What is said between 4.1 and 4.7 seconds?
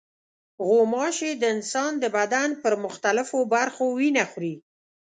خوري.